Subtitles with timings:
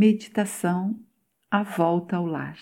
[0.00, 1.04] Meditação
[1.50, 2.56] A Volta ao Lar.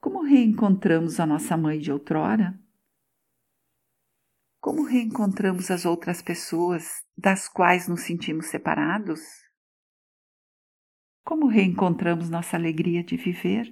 [0.00, 2.58] Como reencontramos a nossa mãe de outrora?
[4.58, 9.20] Como reencontramos as outras pessoas das quais nos sentimos separados?
[11.26, 13.70] Como reencontramos nossa alegria de viver?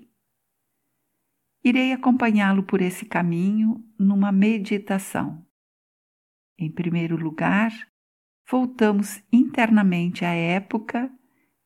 [1.65, 5.43] Irei acompanhá-lo por esse caminho numa meditação.
[6.59, 7.73] Em primeiro lugar,
[8.47, 11.11] voltamos internamente à época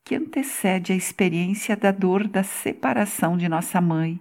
[0.05, 4.18] que antecede a experiência da dor da separação de nossa mãe,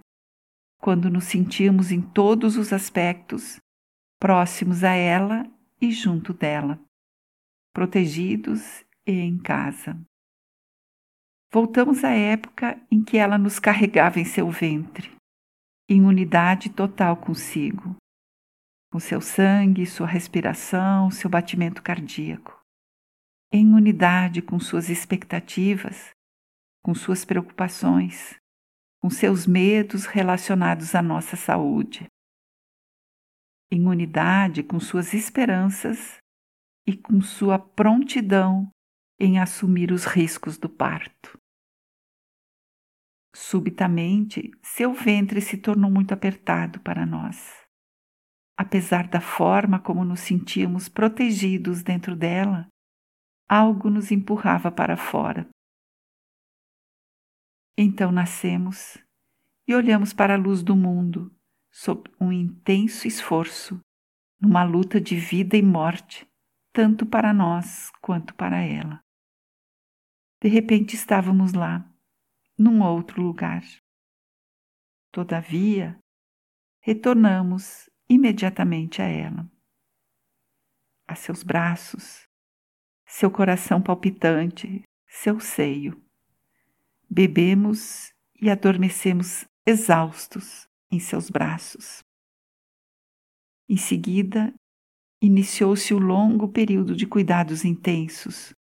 [0.80, 3.58] quando nos sentimos em todos os aspectos
[4.18, 6.78] próximos a ela e junto dela,
[7.72, 10.00] protegidos e em casa.
[11.52, 15.10] Voltamos à época em que ela nos carregava em seu ventre,
[15.88, 17.96] em unidade total consigo,
[18.92, 22.59] com seu sangue, sua respiração, seu batimento cardíaco
[23.52, 26.10] em unidade com suas expectativas,
[26.82, 28.36] com suas preocupações,
[29.02, 32.06] com seus medos relacionados à nossa saúde,
[33.72, 36.18] em unidade com suas esperanças
[36.86, 38.70] e com sua prontidão
[39.18, 41.38] em assumir os riscos do parto.
[43.34, 47.64] Subitamente, seu ventre se tornou muito apertado para nós.
[48.58, 52.66] Apesar da forma como nos sentíamos protegidos dentro dela,
[53.52, 55.50] algo nos empurrava para fora.
[57.76, 58.96] Então nascemos
[59.66, 61.34] e olhamos para a luz do mundo
[61.68, 63.80] sob um intenso esforço,
[64.40, 66.30] numa luta de vida e morte,
[66.72, 69.00] tanto para nós quanto para ela.
[70.40, 71.92] De repente estávamos lá,
[72.56, 73.64] num outro lugar.
[75.12, 75.98] Todavia,
[76.80, 79.50] retornamos imediatamente a ela,
[81.08, 82.29] a seus braços,
[83.10, 86.00] seu coração palpitante, seu seio.
[87.10, 92.04] Bebemos e adormecemos exaustos em seus braços.
[93.68, 94.54] Em seguida,
[95.20, 98.54] iniciou-se o longo período de cuidados intensos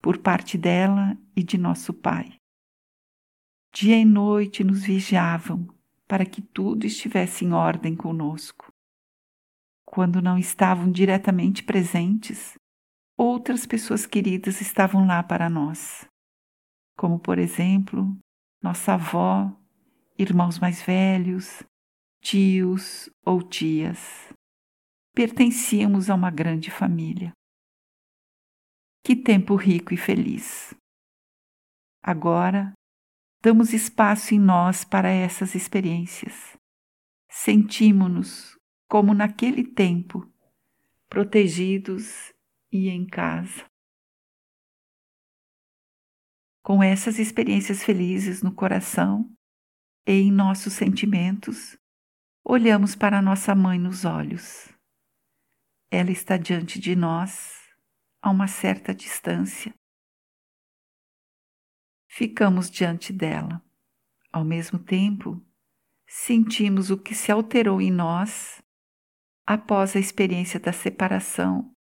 [0.00, 2.38] por parte dela e de nosso pai.
[3.74, 5.66] Dia e noite nos vigiavam
[6.06, 8.72] para que tudo estivesse em ordem conosco.
[9.84, 12.56] Quando não estavam diretamente presentes,
[13.16, 16.06] outras pessoas queridas estavam lá para nós,
[16.96, 18.16] como, por exemplo,
[18.62, 19.50] nossa avó,
[20.18, 21.62] irmãos mais velhos,
[22.20, 24.32] tios ou tias.
[25.14, 27.32] Pertencíamos a uma grande família.
[29.02, 30.74] Que tempo rico e feliz!
[32.02, 32.72] Agora,
[33.42, 36.56] damos espaço em nós para essas experiências.
[37.28, 38.56] Sentimos-nos
[38.88, 40.28] como naquele tempo,
[41.08, 42.32] protegidos
[42.76, 43.64] e em casa.
[46.62, 49.32] Com essas experiências felizes no coração
[50.04, 51.78] e em nossos sentimentos,
[52.44, 54.68] olhamos para nossa mãe nos olhos.
[55.90, 57.64] Ela está diante de nós
[58.20, 59.72] a uma certa distância.
[62.08, 63.62] Ficamos diante dela.
[64.32, 65.40] Ao mesmo tempo,
[66.08, 68.60] sentimos o que se alterou em nós
[69.46, 71.75] após a experiência da separação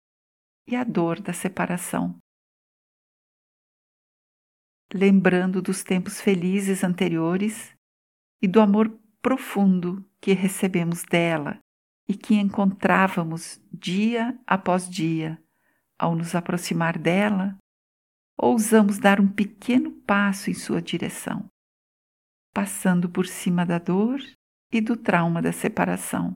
[0.68, 2.18] e a dor da separação.
[4.94, 7.76] Lembrando dos tempos felizes anteriores
[8.42, 11.60] e do amor profundo que recebemos dela
[12.08, 15.42] e que encontrávamos dia após dia
[15.98, 17.58] ao nos aproximar dela,
[18.38, 21.50] ousamos dar um pequeno passo em sua direção,
[22.54, 24.20] passando por cima da dor
[24.72, 26.36] e do trauma da separação.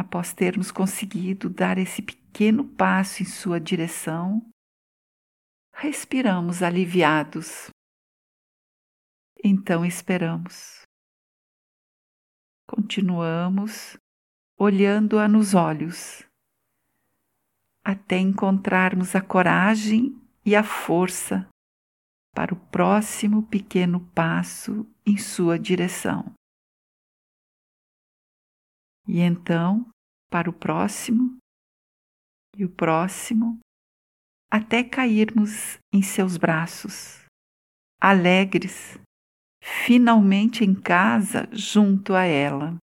[0.00, 4.42] Após termos conseguido dar esse pequeno passo em sua direção,
[5.74, 7.68] respiramos aliviados.
[9.44, 10.82] Então esperamos.
[12.66, 13.98] Continuamos
[14.58, 16.24] olhando-a nos olhos,
[17.84, 21.48] até encontrarmos a coragem e a força
[22.34, 26.32] para o próximo pequeno passo em sua direção.
[29.12, 29.90] E então,
[30.30, 31.36] para o próximo
[32.56, 33.58] e o próximo,
[34.48, 37.24] até cairmos em seus braços,
[38.00, 39.00] alegres,
[39.60, 42.76] finalmente em casa junto a ela.